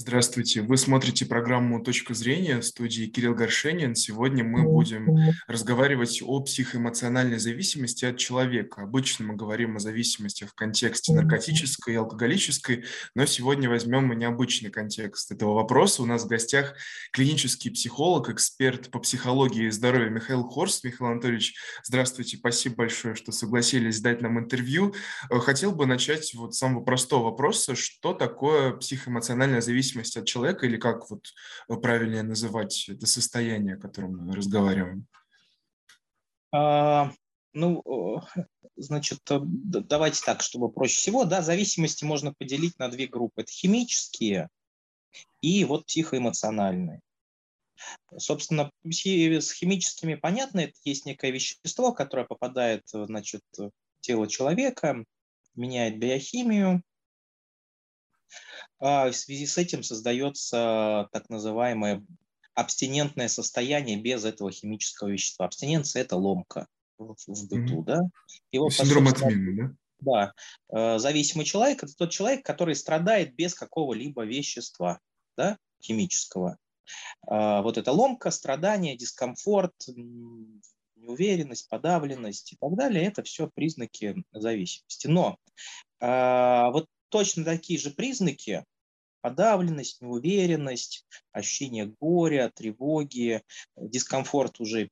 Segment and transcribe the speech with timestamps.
[0.00, 0.62] Здравствуйте.
[0.62, 3.94] Вы смотрите программу «Точка зрения» в студии Кирилл Горшенин.
[3.94, 5.14] Сегодня мы будем
[5.46, 8.80] разговаривать о психоэмоциональной зависимости от человека.
[8.80, 15.32] Обычно мы говорим о зависимости в контексте наркотической и алкоголической, но сегодня возьмем необычный контекст
[15.32, 16.02] этого вопроса.
[16.02, 16.76] У нас в гостях
[17.12, 20.82] клинический психолог, эксперт по психологии и здоровью Михаил Хорст.
[20.82, 22.38] Михаил Анатольевич, здравствуйте.
[22.38, 24.94] Спасибо большое, что согласились дать нам интервью.
[25.28, 27.74] Хотел бы начать вот с самого простого вопроса.
[27.74, 31.26] Что такое психоэмоциональная зависимость зависимости от человека, или как вот
[31.68, 35.06] э, правильнее называть это состояние, о котором мы разговариваем?
[36.52, 37.12] А,
[37.52, 38.22] ну,
[38.76, 43.42] значит, э, давайте так, чтобы проще всего, да, зависимости можно поделить на две группы.
[43.42, 44.48] Это химические
[45.40, 47.00] и вот психоэмоциональные.
[48.16, 53.70] Собственно, с химическими понятно, это есть некое вещество, которое попадает значит, в
[54.00, 55.04] тело человека,
[55.54, 56.82] меняет биохимию,
[58.78, 62.04] в связи с этим создается так называемое
[62.54, 65.46] абстинентное состояние без этого химического вещества.
[65.46, 66.66] Абстиненция– это ломка
[66.98, 67.84] в, в быту, mm-hmm.
[67.84, 68.00] да?
[68.52, 69.74] Его, Синдром отмены, да?
[70.00, 70.32] Да.
[70.68, 75.00] Э, зависимый человек– это тот человек, который страдает без какого-либо вещества
[75.36, 76.58] да, химического.
[77.26, 79.74] А, вот эта ломка, страдание, дискомфорт,
[80.96, 85.06] неуверенность, подавленность и так далее– это все признаки зависимости.
[85.06, 85.38] Но
[86.00, 88.64] а, вот точно такие же признаки
[89.20, 93.42] подавленность, неуверенность, ощущение горя, тревоги,
[93.76, 94.90] дискомфорт уже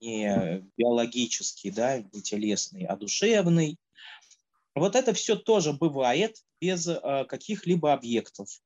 [0.00, 3.76] не биологический, да, не телесный, а душевный.
[4.74, 8.62] Вот это все тоже бывает без э, каких-либо объектов,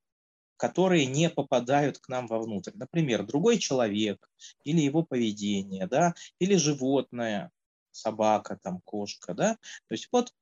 [0.56, 2.72] которые не попадают к нам вовнутрь.
[2.74, 4.30] Например, другой человек
[4.64, 7.50] или его поведение, да, или животное,
[7.90, 9.54] собака, там, кошка, да.
[9.88, 10.32] То есть вот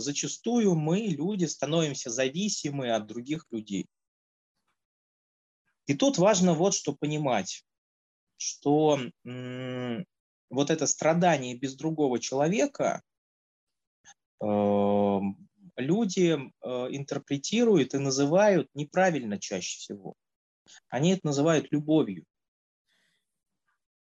[0.00, 3.86] зачастую мы, люди, становимся зависимы от других людей.
[5.86, 7.64] И тут важно вот что понимать,
[8.38, 8.98] что
[10.54, 13.02] вот это страдание без другого человека
[14.40, 15.20] э,
[15.76, 20.14] люди э, интерпретируют и называют неправильно чаще всего.
[20.88, 22.24] Они это называют любовью.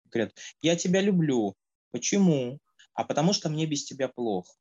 [0.07, 1.55] Говорят, я тебя люблю.
[1.91, 2.59] Почему?
[2.99, 4.53] А потому что мне без тебя плохо.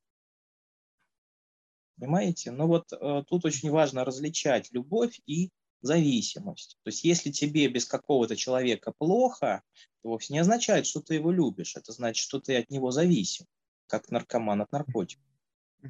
[1.99, 2.51] Понимаете?
[2.51, 5.49] Но вот э, тут очень важно различать любовь и
[5.81, 6.77] зависимость.
[6.83, 9.63] То есть если тебе без какого-то человека плохо,
[10.03, 11.75] то вовсе не означает, что ты его любишь.
[11.75, 13.47] Это значит, что ты от него зависим,
[13.87, 15.25] как наркоман от наркотиков.
[15.81, 15.87] Э,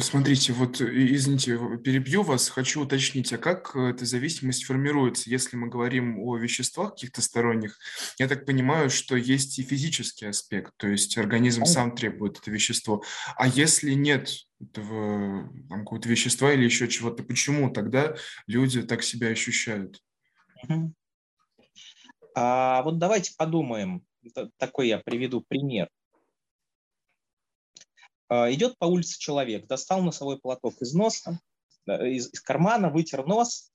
[0.00, 5.56] смотрите, вот, э, извините, перебью вас, хочу уточнить, а как э, эта зависимость формируется, если
[5.56, 7.78] мы говорим о веществах каких-то сторонних?
[8.18, 13.02] Я так понимаю, что есть и физический аспект, то есть организм сам требует это вещество.
[13.36, 14.30] А если нет
[14.60, 20.00] этого какого-то вещества или еще чего-то, почему тогда люди так себя ощущают?
[22.34, 24.02] А вот давайте подумаем,
[24.58, 25.88] такой я приведу пример.
[28.28, 31.40] А, идет по улице человек, достал носовой платок из носа,
[31.86, 33.70] из, из кармана, вытер нос,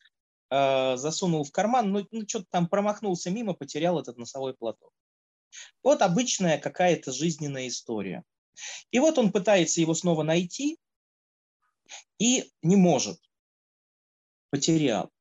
[0.50, 4.92] а, засунул в карман, ну, ну что-то там промахнулся мимо, потерял этот носовой платок.
[5.84, 8.24] Вот обычная какая-то жизненная история.
[8.92, 10.80] И вот он пытается его снова найти
[12.18, 13.20] и не может.
[14.50, 15.12] Потерял.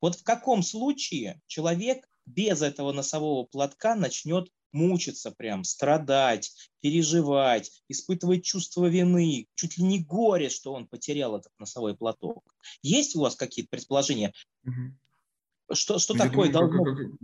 [0.00, 8.44] Вот в каком случае человек без этого носового платка начнет мучиться прям, страдать, переживать, испытывать
[8.44, 12.44] чувство вины, чуть ли не горе, что он потерял этот носовой платок.
[12.82, 14.32] Есть у вас какие-то предположения?
[14.64, 15.74] Угу.
[15.74, 16.84] Что, что такое думаю, должно...
[16.84, 17.16] Когда,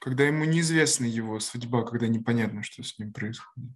[0.00, 3.70] когда ему неизвестна его судьба, когда непонятно, что с ним происходит.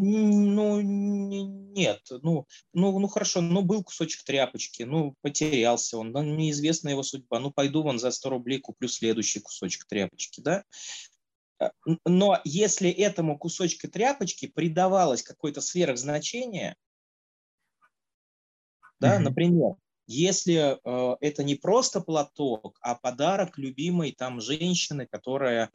[0.00, 6.90] Ну, нет, ну, ну, ну хорошо, ну был кусочек тряпочки, ну потерялся он, ну, неизвестна
[6.90, 10.62] его судьба, ну пойду вон за 100 рублей куплю следующий кусочек тряпочки, да?
[11.60, 11.70] Э,
[12.04, 16.76] но если этому кусочку тряпочки придавалось какое-то сверхзначение,
[19.00, 19.22] да, mm-hmm.
[19.22, 19.74] например,
[20.06, 25.70] если э, это не просто платок, а подарок любимой там женщины, которая,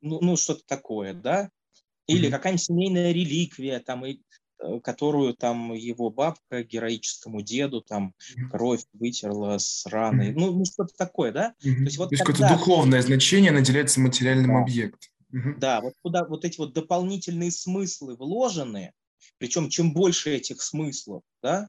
[0.00, 1.50] ну, ну что-то такое, да,
[2.06, 2.32] или mm-hmm.
[2.32, 4.20] какая-нибудь семейная реликвия, там, и,
[4.58, 8.12] э, которую там его бабка героическому деду там
[8.50, 10.34] кровь вытерла с раны, mm-hmm.
[10.34, 11.54] ну, ну что-то такое, да?
[11.64, 11.74] Mm-hmm.
[11.76, 12.48] То есть, вот То есть когда...
[12.48, 14.62] какое-то духовное значение наделяется материальным да.
[14.62, 15.09] объектом.
[15.32, 15.58] Угу.
[15.58, 18.92] Да, вот куда вот эти вот дополнительные смыслы вложены,
[19.38, 21.68] причем чем больше этих смыслов, да,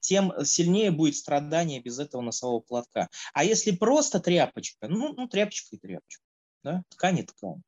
[0.00, 3.08] тем сильнее будет страдание без этого носового платка.
[3.32, 6.22] А если просто тряпочка, ну, ну тряпочка и тряпочка,
[6.62, 7.62] да, ткань и ткань.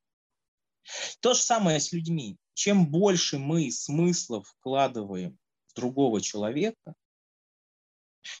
[1.19, 2.37] То же самое с людьми.
[2.53, 5.37] Чем больше мы смыслов вкладываем
[5.67, 6.93] в другого человека,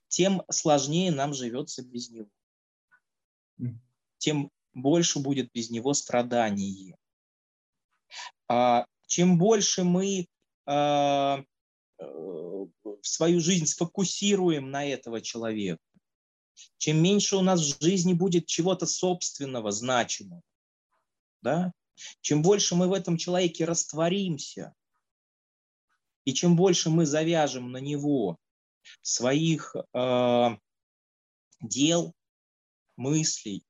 [0.07, 2.29] тем сложнее нам живется без него.
[4.17, 4.49] Тем
[4.81, 6.95] больше будет без него страданий.
[8.47, 10.27] А, чем больше мы
[10.65, 11.43] а,
[11.99, 12.65] э,
[13.01, 15.81] свою жизнь сфокусируем на этого человека,
[16.77, 20.41] чем меньше у нас в жизни будет чего-то собственного, значимого,
[21.41, 21.71] да?
[22.21, 24.73] чем больше мы в этом человеке растворимся,
[26.25, 28.37] и чем больше мы завяжем на него
[29.01, 30.49] своих э,
[31.61, 32.13] дел,
[32.97, 33.63] мыслей,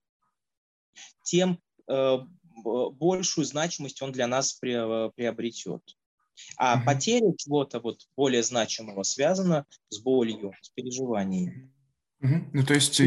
[1.27, 2.17] тем э,
[2.63, 5.83] большую значимость он для нас приобретет.
[6.55, 11.71] А потеря чего-то вот более значимого связана с болью, с переживаниями.
[12.19, 13.05] Ну, то есть я,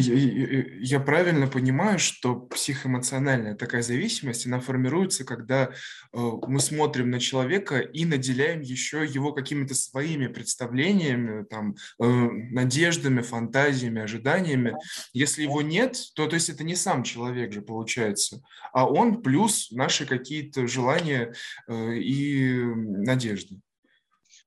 [0.79, 5.69] я правильно понимаю, что психоэмоциональная такая зависимость, она формируется, когда э,
[6.13, 14.01] мы смотрим на человека и наделяем еще его какими-то своими представлениями, там, э, надеждами, фантазиями,
[14.01, 14.77] ожиданиями.
[15.13, 18.41] Если его нет, то, то есть это не сам человек же получается,
[18.73, 21.35] а он плюс наши какие-то желания
[21.67, 23.61] э, и надежды.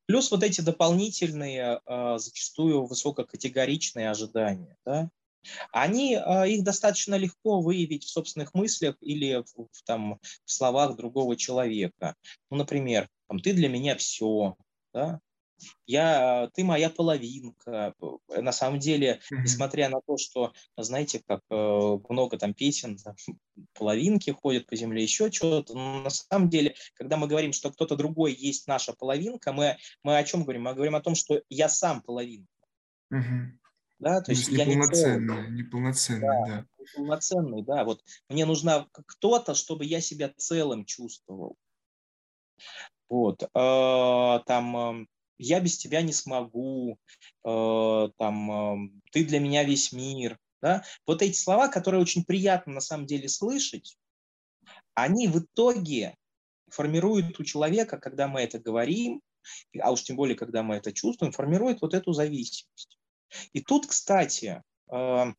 [0.06, 4.78] Плюс вот эти дополнительные, а, зачастую высококатегоричные ожидания.
[4.86, 5.10] Да?
[5.72, 11.36] Они, а, их достаточно легко выявить в собственных мыслях или в, там, в словах другого
[11.36, 12.16] человека.
[12.50, 14.56] Ну, например, там, ты для меня все,
[14.94, 15.20] да?
[15.86, 17.94] Я, ты моя половинка.
[18.30, 23.15] На самом деле, несмотря на то, что, знаете, как э, много там песен, там,
[23.74, 27.95] половинки ходят по земле, еще что-то, но на самом деле, когда мы говорим, что кто-то
[27.95, 30.63] другой есть наша половинка, мы, мы о чем говорим?
[30.63, 32.50] Мы говорим о том, что я сам половинка.
[33.12, 33.60] Угу.
[34.00, 36.45] Да, то, то есть, есть я неполноценный, не неполноценный, да.
[36.45, 36.65] да.
[36.77, 37.83] Неполноценный, да.
[37.86, 41.56] Вот мне нужна кто-то, чтобы я себя целым чувствовал.
[43.10, 43.44] Вот.
[43.44, 45.07] Э, там эм,
[45.44, 46.98] я без тебя не смогу,
[47.45, 50.40] э, там, э, ты для меня весь мир.
[50.62, 50.84] Да?
[51.06, 53.98] Вот эти слова, которые очень приятно на самом деле слышать,
[54.94, 56.16] они в итоге
[56.69, 59.22] формируют у человека, когда мы это говорим,
[59.80, 62.98] а уж тем более, когда мы это чувствуем, формирует вот эту зависимость.
[63.51, 65.34] И тут, кстати, э, э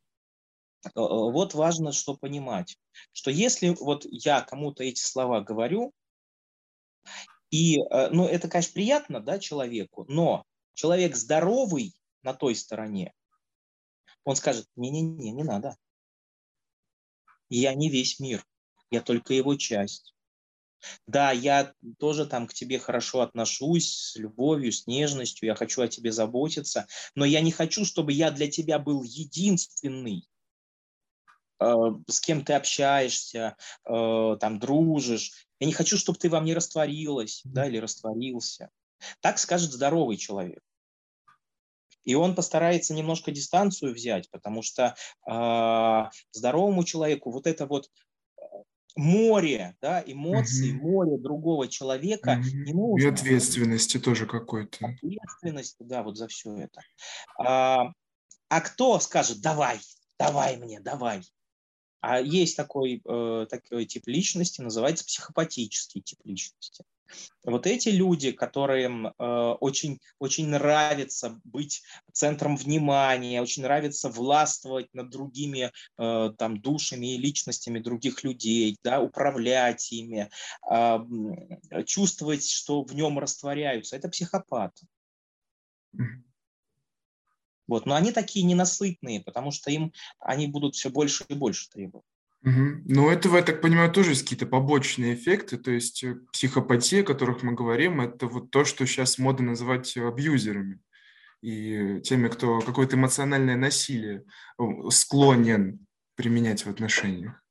[0.94, 2.76] вот важно что понимать,
[3.12, 5.92] что если вот я кому-то эти слова говорю,
[7.54, 13.12] и, э, ну, это, конечно, приятно, да, человеку, но человек здоровый на той стороне,
[14.24, 15.76] он скажет, не-не-не, не надо.
[17.48, 18.44] Я не весь мир,
[18.90, 20.16] я только его часть.
[21.06, 25.86] Да, я тоже там к тебе хорошо отношусь, с любовью, с нежностью, я хочу о
[25.86, 30.26] тебе заботиться, но я не хочу, чтобы я для тебя был единственный,
[31.60, 35.46] с кем ты общаешься, э, там дружишь.
[35.60, 38.70] Я не хочу, чтобы ты во мне растворилась, да, или растворился.
[39.20, 40.60] Так скажет здоровый человек.
[42.04, 44.94] И он постарается немножко дистанцию взять, потому что
[45.26, 47.90] э, здоровому человеку вот это вот
[48.36, 48.42] э,
[48.94, 50.88] море да, эмоций, угу.
[50.88, 52.56] море другого человека угу.
[52.58, 53.06] не нужно.
[53.06, 54.86] И ответственности тоже какой-то.
[54.86, 56.82] Ответственности, да, вот за все это.
[57.38, 57.86] А,
[58.48, 59.80] а кто скажет, давай,
[60.18, 61.22] давай мне, давай.
[62.06, 66.84] А есть такой, э, такой тип личности, называется психопатический тип личности.
[67.44, 69.12] Вот эти люди, которым э,
[69.60, 77.18] очень, очень нравится быть центром внимания, очень нравится властвовать над другими э, там, душами и
[77.18, 80.28] личностями других людей, да, управлять ими,
[80.70, 84.86] э, чувствовать, что в нем растворяются, это психопаты.
[87.66, 87.86] Вот.
[87.86, 92.06] Но они такие ненасытные, потому что им они будут все больше и больше требовать.
[92.44, 92.82] Угу.
[92.84, 97.04] Ну, этого, я так понимаю, тоже есть какие-то побочные эффекты, то есть э, психопатия, о
[97.04, 100.78] которых мы говорим, это вот то, что сейчас мода называть абьюзерами
[101.40, 104.24] и теми, кто какое-то эмоциональное насилие
[104.90, 107.42] склонен применять в отношениях.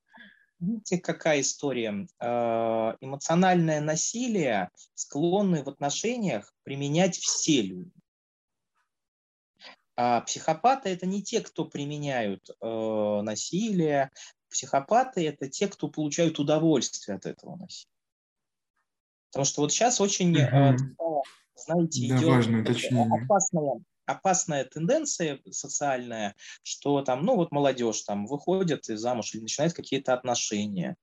[0.60, 2.08] Видите, какая история?
[2.20, 7.92] Э, эмоциональное насилие склонны в отношениях применять все люди.
[9.96, 14.10] А психопаты это не те, кто применяют э, насилие.
[14.50, 17.90] Психопаты это те, кто получают удовольствие от этого насилия.
[19.32, 20.78] Потому что вот сейчас очень, э,
[21.56, 22.48] знаете, да, идет
[23.24, 29.74] опасная, опасная тенденция социальная, что там, ну вот молодежь там выходит из замуж или начинает
[29.74, 30.96] какие-то отношения.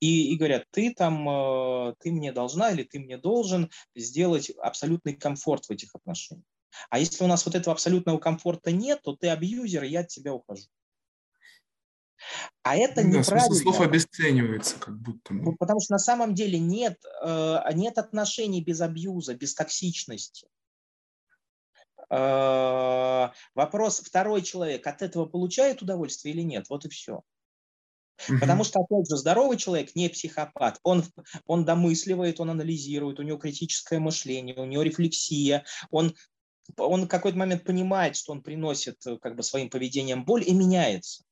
[0.00, 5.14] И, и говорят, ты там, э, ты мне должна или ты мне должен сделать абсолютный
[5.14, 6.44] комфорт в этих отношениях.
[6.90, 10.08] А если у нас вот этого абсолютного комфорта нет, то ты абьюзер, и я от
[10.08, 10.66] тебя ухожу.
[12.62, 13.54] А это ну, неправильно.
[13.54, 15.34] Слов обесценивается как будто.
[15.34, 20.48] Ну, потому что на самом деле нет, э, нет отношений без абьюза, без токсичности.
[22.10, 26.66] Э, вопрос, второй человек от этого получает удовольствие или нет?
[26.68, 27.22] Вот и все.
[28.28, 28.38] Угу.
[28.40, 30.80] Потому что, опять же, здоровый человек не психопат.
[30.82, 31.04] Он,
[31.46, 36.14] он домысливает, он анализирует, у него критическое мышление, у него рефлексия, он,
[36.76, 41.24] он в какой-то момент понимает, что он приносит как бы, своим поведением боль и меняется.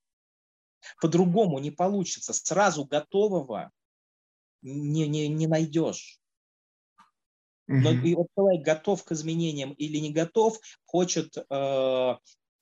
[1.01, 2.33] По-другому не получится.
[2.33, 3.71] Сразу готового
[4.63, 6.21] не, не, не найдешь.
[7.67, 12.17] Но и вот человек готов к изменениям или не готов, хочет э,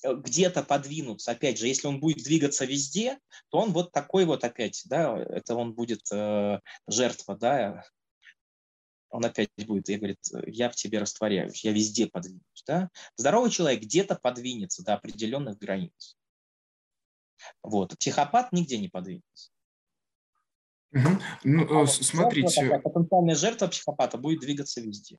[0.04, 1.32] где-то подвинуться.
[1.32, 5.56] Опять же, если он будет двигаться везде, то он вот такой вот опять, да, это
[5.56, 7.84] он будет э, жертва, да,
[9.12, 12.64] он опять будет и говорит, я в тебе растворяюсь, я везде подвинусь.
[12.66, 12.90] Да?
[13.16, 16.16] Здоровый человек где-то подвинется до определенных границ.
[17.62, 17.96] Вот.
[17.98, 19.52] Психопат нигде не подвинется.
[20.92, 21.08] Угу.
[21.44, 22.62] Ну, а смотрите.
[22.62, 25.18] Жертва, потенциальная жертва психопата будет двигаться везде.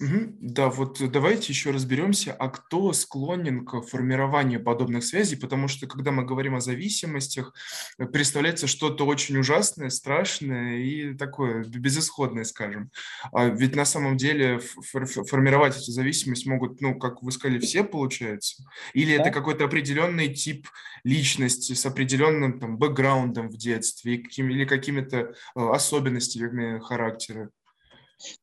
[0.00, 0.36] Угу.
[0.40, 6.10] Да, вот давайте еще разберемся, а кто склонен к формированию подобных связей, потому что когда
[6.10, 7.54] мы говорим о зависимостях,
[7.98, 12.90] э, представляется что-то очень ужасное, страшное и такое безысходное, скажем.
[13.32, 18.64] А ведь на самом деле формировать эту зависимость могут, ну, как вы сказали, все, получается?
[18.94, 19.22] Или да?
[19.22, 20.66] это какой-то определенный тип
[21.04, 27.50] личности с определенным там бэкграундом в детстве или какими-то э, особенностями характера?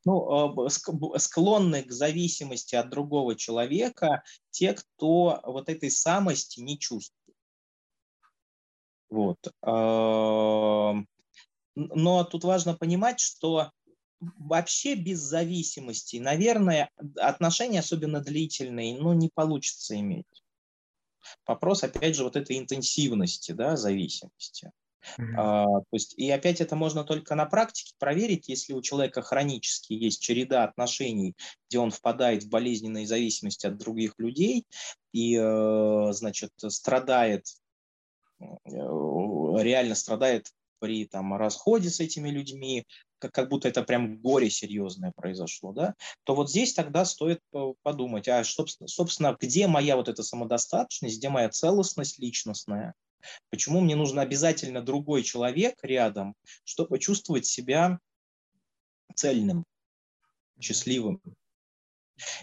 [0.06, 7.38] Ну, склонны к зависимости от другого человека те, кто вот этой самости не чувствует.
[9.10, 9.38] Вот.
[11.76, 13.72] Но тут важно понимать, что
[14.20, 20.44] вообще без зависимости, наверное, отношения, особенно длительные, ну, не получится иметь.
[21.48, 24.72] Вопрос, опять же, вот этой интенсивности да, зависимости.
[25.18, 25.36] Mm-hmm.
[25.36, 30.22] То есть, и опять это можно только на практике проверить, если у человека хронически есть
[30.22, 31.36] череда отношений,
[31.70, 34.66] где он впадает в болезненные зависимости от других людей
[35.14, 37.46] и, э, значит, страдает,
[38.40, 42.86] э, реально страдает при там, расходе с этими людьми,
[43.20, 47.42] как, как будто это прям горе серьезное произошло, да, то вот здесь тогда стоит
[47.84, 52.94] подумать, а собственно, где моя вот эта самодостаточность, где моя целостность личностная,
[53.50, 58.00] Почему мне нужен обязательно другой человек рядом, чтобы чувствовать себя
[59.16, 59.66] цельным,
[60.60, 61.22] счастливым?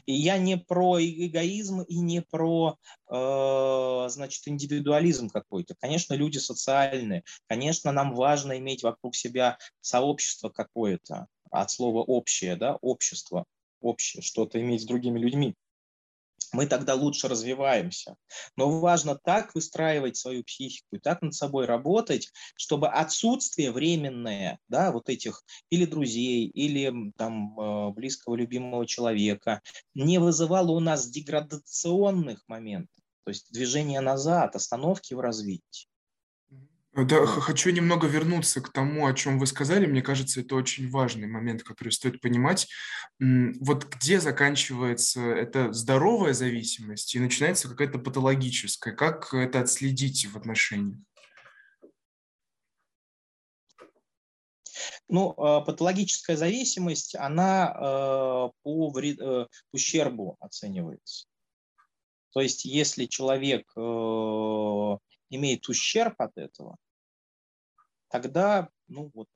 [0.06, 2.78] И я не про эгоизм и не про,
[3.11, 5.75] э, значит, индивидуализм какой-то.
[5.78, 7.25] Конечно, люди социальные.
[7.47, 11.26] Конечно, нам важно иметь вокруг себя сообщество какое-то.
[11.50, 13.45] От слова общее, да, общество,
[13.80, 15.54] общее, что-то иметь с другими людьми
[16.52, 18.16] мы тогда лучше развиваемся.
[18.57, 25.09] Но важно так выстраивать свою психику так над собой работать, чтобы отсутствие временное, да, вот
[25.09, 29.61] этих или друзей, или там э, близкого любимого человека
[29.95, 35.88] не вызывало у нас деградационных моментов, то есть движения назад, остановки в развитии.
[36.97, 39.85] Да, хочу немного вернуться к тому, о чем вы сказали.
[39.85, 42.69] Мне кажется, это очень важный момент, который стоит понимать.
[43.19, 48.95] Вот где заканчивается эта здоровая зависимость и начинается какая-то патологическая?
[48.95, 50.97] Как это отследить в отношениях?
[55.09, 61.26] Ну, а, патологическая зависимость, она э, по вред, ущербу оценивается.
[62.33, 63.81] То есть, если человек э,
[65.31, 66.76] имеет ущерб от этого,
[68.20, 69.28] тогда, ну вот,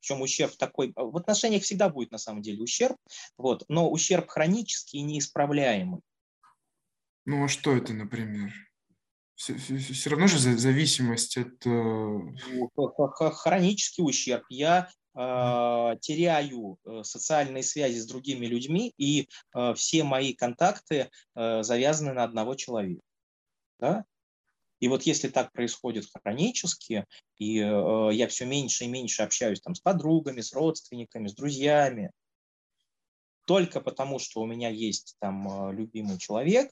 [0.00, 2.96] причем ущерб такой, в отношениях всегда будет на самом деле ущерб,
[3.36, 6.00] вот, но ущерб хронический и неисправляемый.
[7.26, 8.52] Ну а что это, например?
[9.34, 11.64] Все, все, все равно же зависимость от...
[11.64, 12.34] Ну,
[13.32, 14.44] хронический ущерб.
[14.50, 21.62] Я э, теряю э, социальные связи с другими людьми, и э, все мои контакты э,
[21.62, 23.00] завязаны на одного человека.
[23.78, 24.04] Да?
[24.80, 27.06] И вот если так происходит хронически,
[27.36, 32.10] и э, я все меньше и меньше общаюсь там с подругами, с родственниками, с друзьями,
[33.46, 36.70] только потому, что у меня есть там э, любимый человек,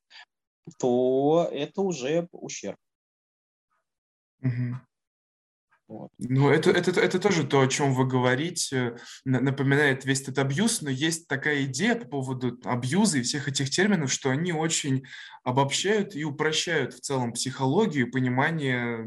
[0.79, 2.79] то это уже ущерб.
[4.43, 4.77] Угу.
[6.19, 10.91] Ну, это, это, это тоже то, о чем вы говорите, напоминает весь этот абьюз, но
[10.91, 15.05] есть такая идея по поводу абьюза и всех этих терминов, что они очень
[15.45, 19.07] обобщают и упрощают в целом психологию, понимание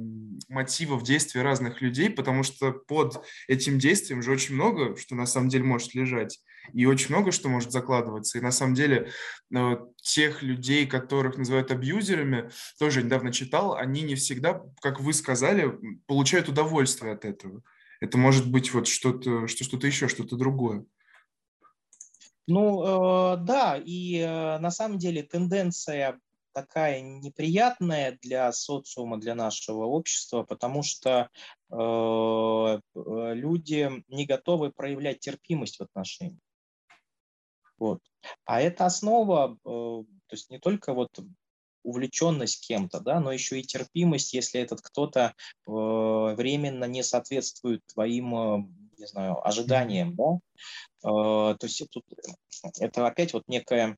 [0.49, 5.49] мотивов действий разных людей, потому что под этим действием же очень много, что на самом
[5.49, 6.39] деле может лежать
[6.73, 8.37] и очень много что может закладываться.
[8.37, 9.11] И на самом деле
[9.55, 12.49] э, тех людей, которых называют абьюзерами,
[12.79, 15.71] тоже недавно читал, они не всегда, как вы сказали,
[16.07, 17.61] получают удовольствие от этого.
[17.99, 20.85] Это может быть вот что-то, что что-то еще, что-то другое.
[22.47, 24.19] Ну, да, и
[24.59, 26.19] на самом деле тенденция
[26.53, 31.29] такая неприятная для социума, для нашего общества, потому что
[31.71, 32.79] э,
[33.33, 36.39] люди не готовы проявлять терпимость в отношениях.
[37.81, 37.99] Вот.
[38.45, 41.09] А это основа, э, то есть не только вот
[41.81, 45.33] увлеченность кем-то, да, но еще и терпимость, если этот кто-то
[45.67, 48.57] э, временно не соответствует твоим, э,
[48.99, 50.37] не знаю, ожиданиям, да.
[51.01, 52.05] То есть тут,
[52.79, 53.97] это опять вот некая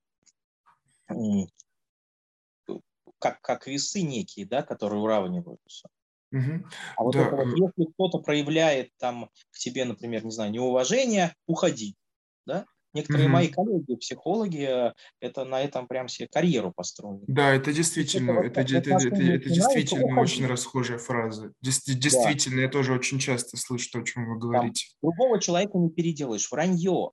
[3.20, 5.90] как, как весы некие, да, которые уравниваются.
[6.32, 6.70] Угу.
[6.96, 7.28] А вот да.
[7.28, 11.98] это вот, если кто-то проявляет там к тебе, например, не знаю, неуважение, уходи,
[12.46, 12.66] да?
[12.94, 13.34] Некоторые угу.
[13.34, 17.24] мои коллеги, психологи, это на этом прям себе карьеру построили.
[17.28, 21.52] Да, это действительно, это, это, это, это, это действительно очень расхожая фраза.
[21.62, 22.62] Действительно, да.
[22.64, 24.88] я тоже очень часто слышу то, о чем вы говорите.
[25.02, 26.52] Там, другого человека не переделаешь.
[26.52, 27.12] Вранье.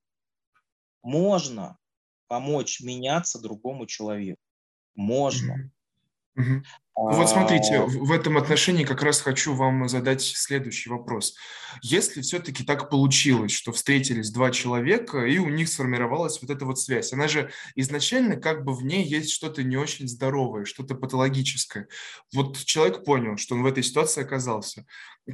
[1.03, 1.79] Можно
[2.29, 4.41] помочь меняться другому человеку.
[4.95, 5.71] Можно.
[6.37, 6.43] Угу.
[6.43, 6.63] Угу.
[7.03, 7.87] Вот смотрите, а.
[7.87, 11.35] в этом отношении как раз хочу вам задать следующий вопрос.
[11.81, 16.79] Если все-таки так получилось, что встретились два человека, и у них сформировалась вот эта вот
[16.79, 21.89] связь, она же изначально как бы в ней есть что-то не очень здоровое, что-то патологическое.
[22.35, 24.85] Вот человек понял, что он в этой ситуации оказался.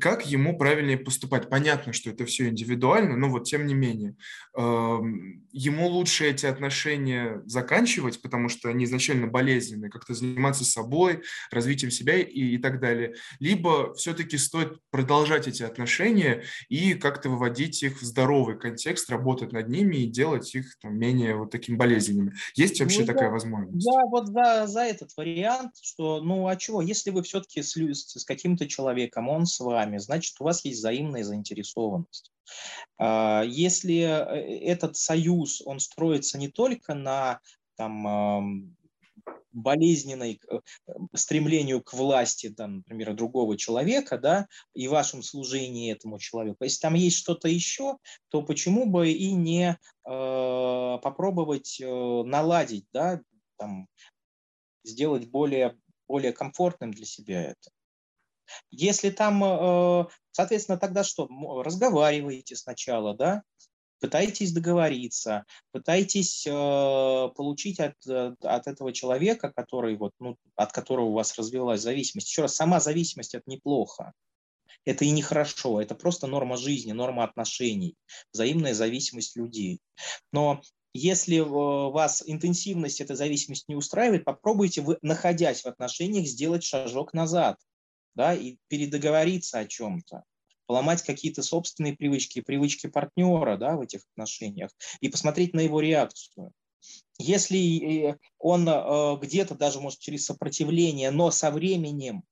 [0.00, 1.49] Как ему правильнее поступать?
[1.49, 4.14] Понятно, что это все индивидуально, но вот тем не менее.
[4.54, 11.23] Ему лучше эти отношения заканчивать, потому что они изначально болезненные, как-то заниматься собой,
[11.56, 13.14] развитием себя и, и так далее.
[13.40, 19.68] Либо все-таки стоит продолжать эти отношения и как-то выводить их в здоровый контекст, работать над
[19.68, 22.34] ними и делать их там, менее вот такими болезненными.
[22.54, 23.86] Есть вообще ну, такая я, возможность?
[23.86, 28.25] Я вот за, за этот вариант, что ну а чего, если вы все-таки с, с
[28.25, 32.32] каким-то человеком, он с вами, значит у вас есть взаимная заинтересованность.
[32.98, 37.40] А, если э, этот союз, он строится не только на
[37.76, 38.76] там,
[39.56, 40.58] болезненной э,
[41.14, 46.62] стремлению к власти, там, например, другого человека, да, и вашем служении этому человеку.
[46.62, 47.97] Если там есть что-то еще,
[48.28, 53.21] то почему бы и не э, попробовать э, наладить, да,
[53.56, 53.88] там,
[54.84, 57.71] сделать более, более комфортным для себя это.
[58.71, 61.28] Если там, э, соответственно, тогда что?
[61.62, 63.42] Разговариваете сначала, да,
[64.00, 71.06] пытайтесь договориться, пытайтесь э, получить от, э, от этого человека, который вот, ну, от которого
[71.06, 72.28] у вас развилась зависимость.
[72.28, 74.13] Еще раз, сама зависимость– это неплохо.
[74.85, 77.97] Это и нехорошо, это просто норма жизни, норма отношений,
[78.32, 79.80] взаимная зависимость людей.
[80.32, 80.63] Но
[80.95, 87.59] если вас интенсивность этой зависимости не устраивает, попробуйте, вы, находясь в отношениях, сделать шажок назад
[88.15, 90.23] да, и передоговориться о чем-то
[90.67, 96.52] поломать какие-то собственные привычки, привычки партнера да, в этих отношениях и посмотреть на его реакцию.
[97.19, 102.25] Если э, он э, где-то даже, может, через сопротивление, но со временем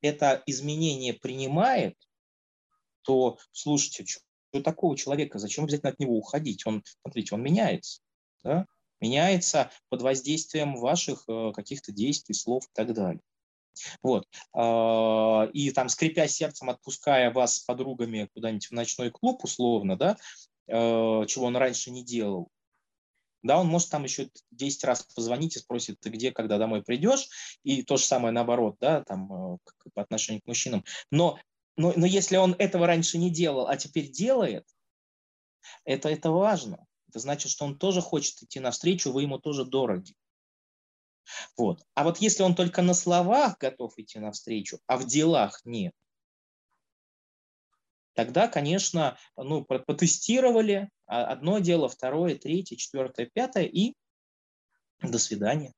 [0.00, 1.96] это изменение принимает,
[3.02, 6.66] то слушайте, что такого человека, зачем обязательно от него уходить?
[6.66, 8.00] Он, смотрите, он меняется.
[8.42, 8.66] Да?
[9.00, 13.20] Меняется под воздействием ваших э, каких-то действий, слов и так далее.
[14.02, 14.26] Вот.
[14.54, 20.16] А, и там, скрипя сердцем, отпуская вас с подругами куда-нибудь в ночной клуб, условно, да,
[20.70, 22.50] а, чего он раньше не делал,
[23.42, 27.28] да, он может там еще 10 раз позвонить и спросит, ты где, когда домой придешь,
[27.62, 29.58] и то же самое наоборот, да, там, а,
[29.94, 30.84] по отношению к мужчинам.
[31.10, 31.38] Но,
[31.76, 34.66] но, но если он этого раньше не делал, а теперь делает,
[35.84, 36.84] это, это важно.
[37.08, 40.14] Это значит, что он тоже хочет идти навстречу, вы ему тоже дороги.
[41.56, 41.84] Вот.
[41.94, 45.92] А вот если он только на словах готов идти навстречу, а в делах нет,
[48.14, 53.94] тогда, конечно, ну, потестировали а, одно дело, второе, третье, четвертое, пятое и
[55.02, 55.72] до свидания.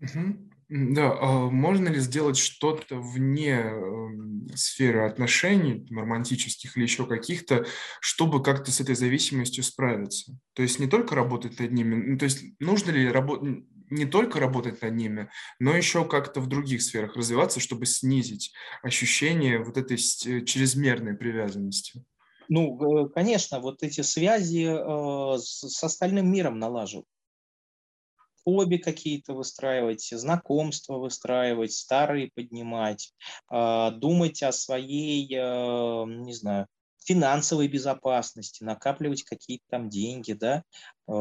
[0.00, 0.50] Угу.
[0.68, 7.66] Да, а можно ли сделать что-то вне эм, сферы отношений, романтических или еще каких-то,
[8.00, 10.36] чтобы как-то с этой зависимостью справиться?
[10.54, 14.82] То есть не только работать над ними, то есть нужно ли работать, не только работать
[14.82, 20.44] над ними, но еще как-то в других сферах развиваться, чтобы снизить ощущение вот этой э,
[20.44, 22.04] чрезмерной привязанности.
[22.48, 27.06] Ну, конечно, вот эти связи э, с остальным миром налаживать.
[28.44, 33.12] Хобби какие-то выстраивать, знакомства выстраивать, старые поднимать,
[33.50, 36.68] э, думать о своей, э, не знаю,
[37.06, 40.62] финансовой безопасности, накапливать какие-то там деньги, да,
[41.08, 41.12] э,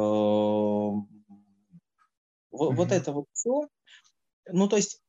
[2.56, 2.76] вот, mm-hmm.
[2.76, 3.68] вот это вот все.
[4.52, 5.02] Ну, то есть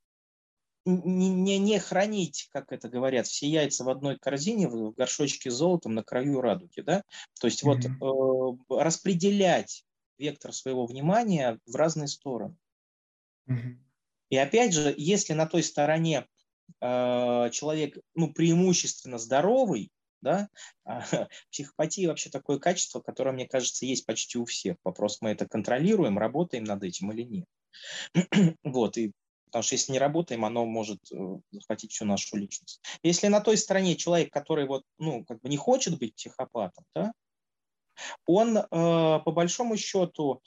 [0.85, 5.54] не, не, не хранить, как это говорят, все яйца в одной корзине, в горшочке с
[5.54, 7.02] золотом на краю радуги, да?
[7.40, 7.98] То есть mm-hmm.
[8.00, 9.85] вот э, распределять
[10.18, 12.56] вектор своего внимания в разные стороны.
[13.48, 13.76] Mm-hmm.
[14.30, 16.26] И опять же, если на той стороне
[16.80, 19.90] э, человек, ну, преимущественно здоровый,
[20.26, 20.48] да,
[20.84, 21.02] а,
[21.52, 24.76] психопатия вообще такое качество, которое, мне кажется, есть почти у всех.
[24.82, 27.46] Вопрос, мы это контролируем, работаем над этим или нет.
[28.64, 29.12] вот, и
[29.46, 31.16] Потому что если не работаем, оно может э,
[31.52, 32.82] захватить всю нашу личность.
[33.04, 37.12] Если на той стороне человек, который вот, ну, как бы не хочет быть психопатом, да,
[38.26, 40.42] он э, по большому счету,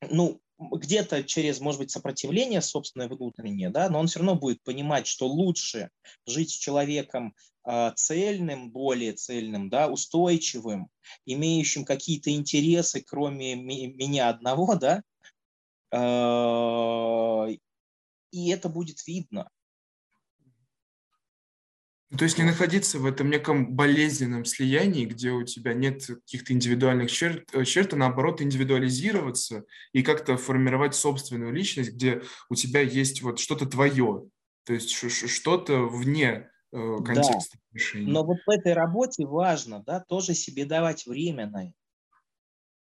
[0.00, 5.06] ну, где-то через, может быть, сопротивление собственное внутреннее, да, но он все равно будет понимать,
[5.06, 5.90] что лучше
[6.26, 10.88] жить с человеком э, цельным, более цельным, да, устойчивым,
[11.26, 15.02] имеющим какие-то интересы, кроме меня одного, да,
[15.92, 17.56] э,
[18.32, 19.48] и это будет видно.
[22.16, 27.10] То есть не находиться в этом неком болезненном слиянии, где у тебя нет каких-то индивидуальных
[27.10, 33.20] черт, э, черт, а наоборот индивидуализироваться и как-то формировать собственную личность, где у тебя есть
[33.20, 34.24] вот что-то твое,
[34.64, 37.60] то есть что-то вне э, контекста да.
[37.68, 38.10] отношений.
[38.10, 41.74] Но вот в этой работе важно, да, тоже себе давать время на это.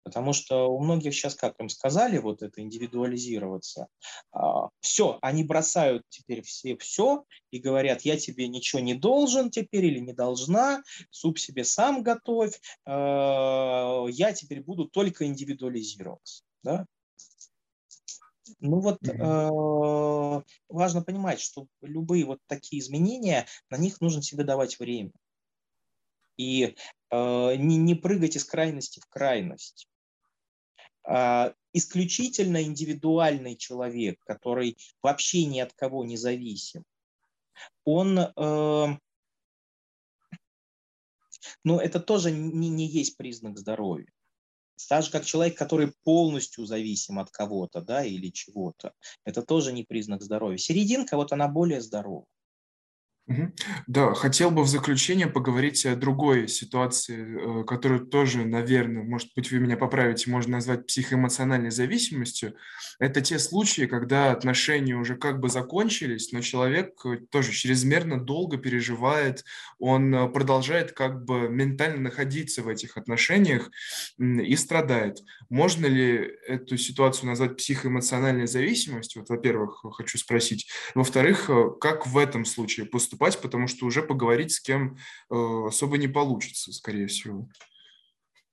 [0.08, 3.88] Потому что у многих сейчас, как им сказали, вот это индивидуализироваться,
[4.32, 9.84] а, все, они бросают теперь все все и говорят, я тебе ничего не должен теперь
[9.84, 16.42] или не должна, суп себе сам готовь, а, я теперь буду только индивидуализироваться.
[16.62, 16.86] Да?
[18.60, 20.42] Ну вот mm-hmm.
[20.70, 25.12] важно понимать, что любые вот такие изменения, на них нужно себе давать время.
[26.38, 26.74] И
[27.12, 29.86] не, не прыгать из крайности в крайность.
[31.04, 36.84] А, исключительно индивидуальный человек, который вообще ни от кого не зависим,
[37.84, 38.98] он, э,
[41.64, 44.10] ну, это тоже не, не есть признак здоровья.
[44.88, 48.92] Так же, как человек, который полностью зависим от кого-то, да, или чего-то,
[49.24, 50.56] это тоже не признак здоровья.
[50.56, 52.26] Серединка, вот она более здорова.
[53.86, 59.50] Да, хотел бы в заключение поговорить о другой ситуации, э, которую тоже, наверное, может быть,
[59.52, 62.54] вы меня поправите, можно назвать психоэмоциональной зависимостью.
[62.98, 68.56] Это те случаи, когда отношения уже как бы закончились, но человек э, тоже чрезмерно долго
[68.56, 69.44] переживает,
[69.78, 73.70] он э, продолжает как бы ментально находиться в этих отношениях
[74.18, 75.18] и страдает.
[75.50, 79.20] Можно ли эту ситуацию назвать психоэмоциональной зависимостью?
[79.20, 80.70] Вот, во-первых, хочу спросить.
[80.94, 83.17] Во-вторых, как в этом случае поступать?
[83.18, 84.96] Поступать, потому что уже поговорить с кем
[85.30, 87.48] э, особо не получится, скорее всего.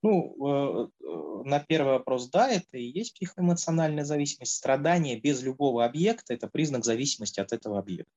[0.02, 4.56] Ну, э, э, на первый вопрос, да, это и есть психоэмоциональная зависимость.
[4.56, 8.12] Страдание без любого объекта– это признак зависимости от этого объекта.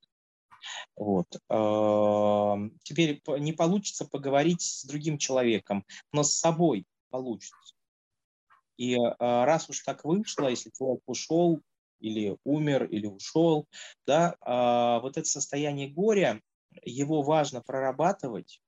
[0.96, 1.28] Вот.
[2.82, 7.74] Теперь не получится поговорить с другим человеком, но с собой получится.
[8.76, 11.62] И раз уж так вышло, если человек ушел,
[12.00, 13.66] или умер, или ушел,
[14.06, 16.40] да, а, вот это состояние горя,
[16.84, 18.60] его важно прорабатывать,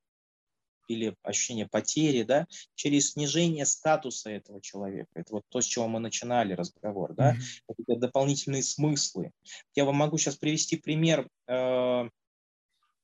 [0.91, 5.11] или ощущение потери, да, через снижение статуса этого человека.
[5.15, 7.75] Это вот то, с чего мы начинали разговор, да, mm-hmm.
[7.87, 9.31] это дополнительные смыслы.
[9.75, 12.09] Я вам могу сейчас привести пример, э,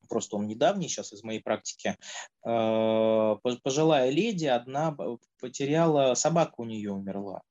[0.09, 1.97] просто он недавний сейчас из моей практики.
[2.45, 4.97] Э, пожилая леди одна
[5.39, 7.43] потеряла, собака у нее умерла.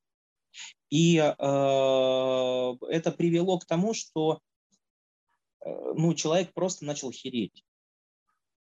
[0.89, 4.39] И э, это привело к тому, что
[5.61, 7.63] э, ну, человек просто начал хереть.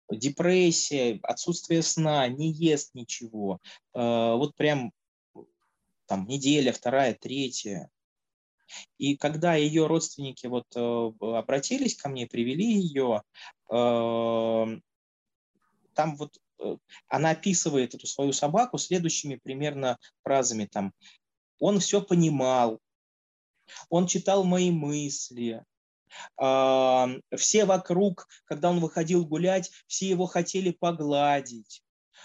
[0.09, 3.59] Депрессия, отсутствие сна, не ест ничего.
[3.93, 4.91] Э, вот прям
[6.07, 7.89] там неделя, вторая, третья.
[8.97, 13.21] И когда ее родственники вот э, обратились ко мне, привели ее,
[13.69, 14.79] э,
[15.93, 20.93] там вот э, она описывает эту свою собаку следующими примерно фразами там
[21.59, 22.79] он все понимал,
[23.89, 25.63] он читал мои мысли.
[26.37, 31.83] А, все вокруг, когда он выходил гулять, все его хотели погладить.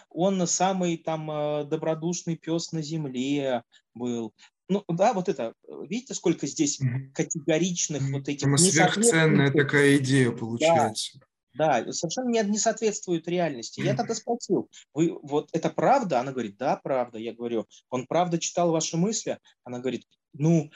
[0.08, 3.62] Он самый там э, добродушный пес на земле
[3.94, 4.32] был.
[4.68, 6.80] Ну да, вот это, видите, сколько здесь
[7.14, 8.12] категоричных mm-hmm.
[8.12, 8.58] вот этих...
[8.58, 11.18] Сверхценная такая идея получается.
[11.18, 11.26] Да.
[11.54, 13.80] Да, совершенно не, не соответствует реальности.
[13.80, 16.20] Я тогда спросил, вы вот это правда?
[16.20, 17.18] Она говорит, да, правда.
[17.18, 19.38] Я говорю, он правда читал ваши мысли?
[19.64, 20.70] Она говорит, ну,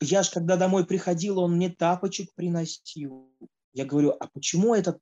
[0.00, 3.30] я же когда домой приходила, он мне тапочек приносил.
[3.72, 4.98] Я говорю, а почему этот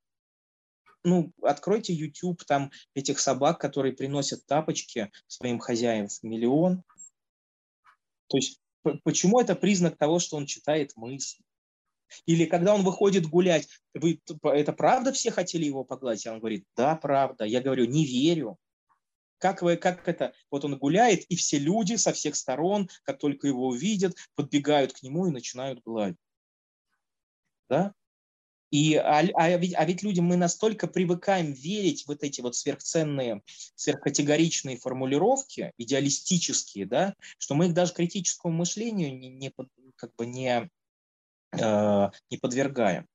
[1.05, 6.85] ну, откройте YouTube, там этих собак, которые приносят тапочки своим хозяевам миллион.
[8.29, 8.61] То есть
[9.03, 11.45] почему это признак того, что он читает мысли?
[12.27, 16.27] Или когда он выходит гулять, вы, это правда все хотели его погладить?
[16.27, 17.45] Он говорит, да, правда.
[17.45, 18.59] Я говорю, не верю.
[19.39, 20.33] Как, вы, как это?
[20.51, 25.03] Вот он гуляет, и все люди со всех сторон, как только его увидят, подбегают к
[25.03, 26.17] нему и начинают гладить.
[27.69, 27.95] Да?
[28.73, 32.57] И, а, а, ведь, а ведь люди, мы настолько привыкаем верить в вот эти вот
[32.57, 33.43] сверхценные,
[33.75, 39.53] сверхкатегоричные формулировки, идеалистические, да, что мы их даже критическому мышлению не, не,
[39.97, 40.71] как бы не,
[41.53, 43.07] не подвергаем.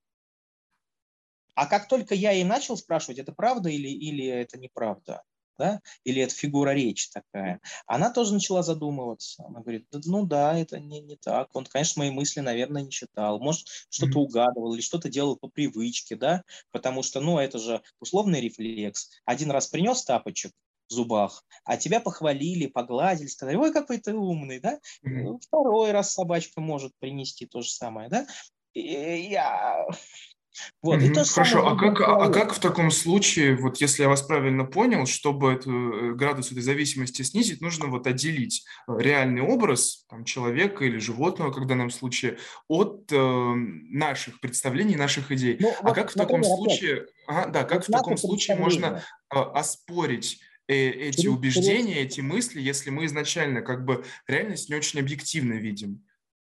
[1.58, 5.23] А как только я и начал спрашивать, это правда или, или это неправда,
[5.58, 5.82] да?
[6.04, 9.43] или это фигура речи такая, она тоже начала задумываться.
[9.43, 11.50] Она говорит, ну да, это не, не так.
[11.56, 13.39] Он, конечно, мои мысли, наверное, не читал.
[13.39, 14.21] Может, что-то mm-hmm.
[14.21, 19.10] угадывал или что-то делал по привычке, да, потому что, ну, это же условный рефлекс.
[19.26, 20.54] Один раз принес тапочек,
[20.89, 24.80] зубах, а тебя похвалили, погладили, сказали, ой, какой ты умный, да?
[25.06, 25.39] Mm-hmm.
[25.41, 28.26] Второй раз собачка может принести то же самое, да?
[28.73, 29.86] И я
[30.82, 31.06] вот, mm-hmm.
[31.06, 34.65] и то Хорошо, а как, а как в таком случае, вот если я вас правильно
[34.65, 40.23] понял, чтобы эту, э, градус этой зависимости снизить, нужно вот отделить э, реальный образ там,
[40.23, 43.54] человека или животного, когда нам случае, от э,
[43.89, 45.58] наших представлений, наших идей.
[45.60, 49.04] Ну, а вот, как в таком например, случае, ага, да, как в таком случае можно
[49.34, 55.00] э, оспорить эти через, убеждения, эти мысли, если мы изначально как бы реальность не очень
[55.00, 56.06] объективно видим?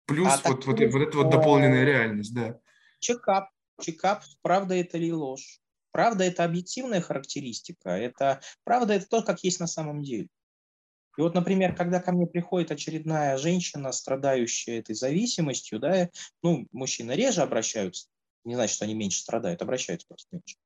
[0.07, 2.59] Плюс а вот, вот, вот эта вот дополненная реальность, да.
[2.99, 5.61] Чекап чекап, правда это или ложь.
[5.93, 10.29] Правда это объективная характеристика, это правда это то, как есть на самом деле.
[11.19, 16.09] И вот, например, когда ко мне приходит очередная женщина, страдающая этой зависимостью, да,
[16.43, 18.07] ну, мужчины реже обращаются,
[18.45, 20.57] не значит, что они меньше страдают, обращаются просто меньше.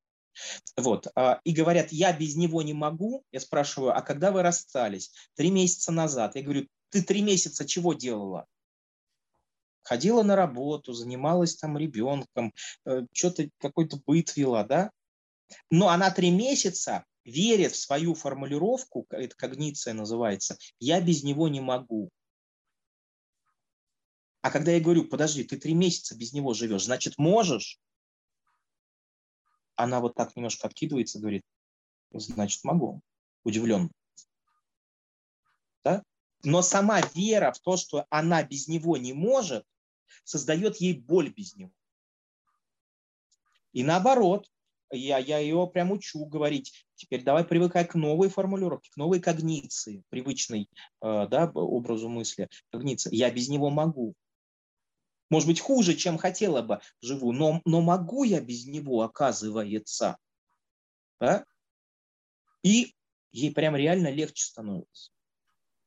[0.77, 1.09] Вот.
[1.15, 3.25] А, и говорят, я без него не могу.
[3.33, 5.13] Я спрашиваю, а когда вы расстались?
[5.35, 6.37] Три месяца назад.
[6.37, 8.47] Я говорю, ты три месяца чего делала?
[9.85, 12.53] ходила на работу, занималась там ребенком,
[12.87, 14.91] э, что-то какой-то быт вела, да?
[15.71, 21.61] Но она три месяца верит в свою формулировку, это когниция называется, я без него не
[21.61, 22.11] могу.
[24.41, 27.79] А когда я говорю, подожди, ты три месяца без него живешь, значит, можешь?
[29.77, 31.43] Она вот так немножко откидывается, говорит,
[32.13, 33.01] значит, могу.
[33.43, 33.91] Удивлен.
[35.85, 36.03] Да?
[36.43, 39.65] Но сама вера в то, что она без него не может,
[40.25, 41.73] создает ей боль без него.
[43.73, 44.49] И наоборот,
[44.91, 50.05] я, я ее прям учу говорить, теперь давай привыкай к новой формулировке, к новой когниции,
[50.11, 50.69] привычной
[51.03, 53.15] э, да, образу мысли, когниции.
[53.15, 54.15] Я без него могу.
[55.31, 60.19] Может быть, хуже, чем хотела бы живу, но, но могу я без него, оказывается.
[61.21, 61.45] Да?
[62.63, 62.95] И
[63.33, 65.15] ей прям реально легче становится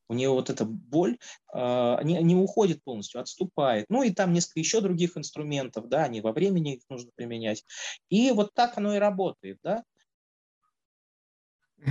[0.08, 1.18] у нее вот эта боль
[1.52, 3.86] э, не, не уходит полностью, отступает.
[3.88, 7.64] Ну и там несколько еще других инструментов, да, они во времени их нужно применять.
[8.08, 9.84] И вот так оно и работает, да.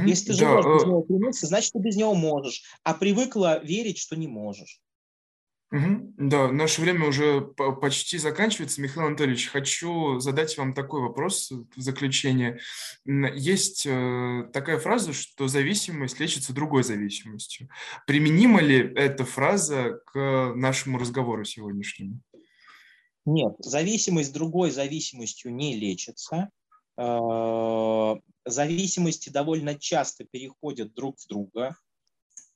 [0.05, 3.97] Если ты живешь да, без э, него значит, ты без него можешь, а привыкла верить,
[3.97, 4.81] что не можешь.
[5.69, 6.13] Угу.
[6.17, 8.81] Да, наше время уже почти заканчивается.
[8.81, 12.59] Михаил Анатольевич, хочу задать вам такой вопрос в заключение.
[13.05, 17.67] Есть э, такая фраза, что зависимость лечится другой зависимостью.
[18.05, 22.21] Применима ли эта фраза к нашему разговору сегодняшнему?
[23.25, 26.49] Нет, зависимость другой зависимостью не лечится.
[26.97, 31.75] Э, зависимости довольно часто переходят друг в друга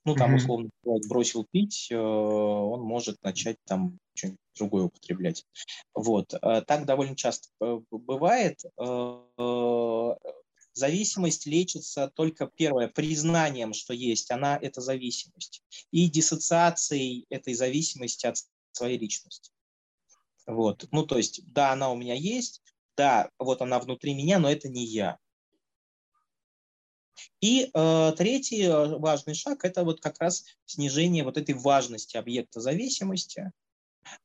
[0.05, 5.45] ну, там, условно, человек бросил пить, э, он может начать там что-нибудь другое употреблять.
[5.93, 6.33] Вот.
[6.33, 7.49] Э, так довольно часто
[7.91, 8.59] бывает.
[8.79, 10.15] Э,
[10.73, 18.37] зависимость лечится только, первое, признанием, что есть, она– это зависимость, и диссоциацией этой зависимости от
[18.71, 19.51] своей личности.
[20.47, 20.87] Вот.
[20.91, 22.61] Ну, то есть, да, она у меня есть,
[22.97, 25.19] да, вот она внутри меня, но это не я.
[27.41, 32.61] И э, третий э, важный шаг– это вот как раз снижение вот этой важности объекта
[32.61, 33.51] зависимости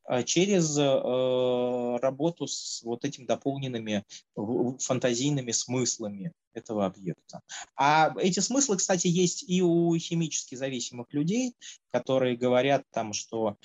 [0.08, 4.04] э, через э, работу с вот этими дополненными
[4.34, 7.40] фантазийными смыслами этого объекта.
[7.76, 11.54] А эти смыслы, кстати, есть и у химически зависимых людей,
[11.90, 13.56] которые говорят там, что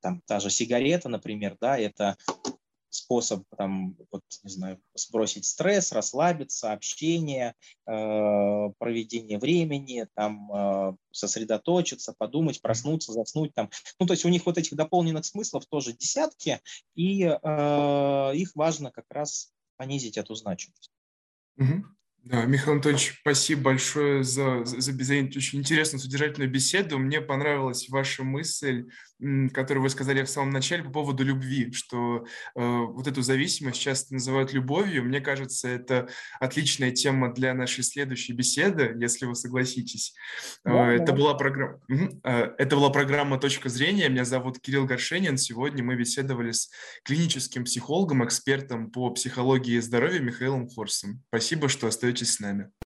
[0.00, 2.16] там та же сигарета, например, да, это
[2.90, 7.54] способ, там, вот, не знаю, сбросить стресс, расслабиться, общение,
[7.86, 13.54] э, проведение времени, там, э, сосредоточиться, подумать, проснуться, заснуть.
[13.54, 13.70] Там.
[13.98, 16.60] Ну, то есть у них вот этих дополненных смыслов тоже десятки,
[16.94, 20.90] и э, их важно как раз понизить эту значимость.
[21.58, 21.84] Угу.
[22.24, 26.98] Да, Михаил Анатольевич, спасибо большое за, за, за очень интересную, содержательную беседу.
[26.98, 28.84] Мне понравилась ваша мысль,
[29.52, 34.14] которую вы сказали в самом начале по поводу любви, что э, вот эту зависимость часто
[34.14, 35.04] называют любовью.
[35.04, 40.14] Мне кажется, это отличная тема для нашей следующей беседы, если вы согласитесь.
[40.64, 41.12] Да, э, это, да.
[41.14, 44.08] Была программа, э, это была программа «Точка зрения».
[44.08, 45.36] Меня зовут Кирилл Горшенин.
[45.36, 46.70] Сегодня мы беседовали с
[47.04, 51.22] клиническим психологом, экспертом по психологии и здоровью Михаилом Хорсом.
[51.28, 52.70] Спасибо, что остаетесь с нами.